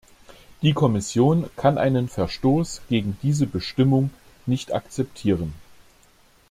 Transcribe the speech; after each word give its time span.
Die 0.63 0.73
Kommission 0.73 1.47
kann 1.55 1.77
einen 1.77 2.09
Verstoß 2.09 2.81
gegen 2.89 3.19
diese 3.21 3.45
Bestimmung 3.45 4.09
nicht 4.47 4.73
akzeptieren. 4.73 5.53